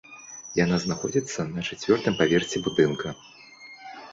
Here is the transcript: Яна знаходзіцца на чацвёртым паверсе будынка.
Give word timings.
Яна 0.59 0.77
знаходзіцца 0.85 1.45
на 1.55 1.65
чацвёртым 1.67 2.17
паверсе 2.23 2.57
будынка. 2.69 3.07